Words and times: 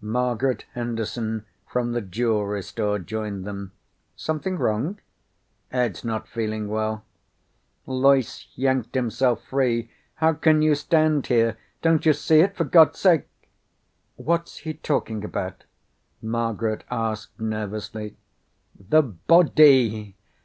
Margaret 0.00 0.64
Henderson 0.74 1.44
from 1.66 1.90
the 1.90 2.00
jewelry 2.00 2.62
store 2.62 3.00
joined 3.00 3.44
them. 3.44 3.72
"Something 4.14 4.56
wrong?" 4.58 5.00
"Ed's 5.72 6.04
not 6.04 6.28
feeling 6.28 6.68
well." 6.68 7.02
Loyce 7.84 8.46
yanked 8.54 8.94
himself 8.94 9.42
free. 9.42 9.90
"How 10.14 10.34
can 10.34 10.62
you 10.62 10.76
stand 10.76 11.26
here? 11.26 11.56
Don't 11.82 12.06
you 12.06 12.12
see 12.12 12.38
it? 12.42 12.56
For 12.56 12.62
God's 12.62 13.00
sake" 13.00 13.26
"What's 14.28 14.58
he 14.58 14.72
talking 14.74 15.24
about?" 15.24 15.64
Margaret 16.22 16.84
asked 16.88 17.40
nervously. 17.40 18.16
"The 18.78 19.02
body!" 19.02 20.14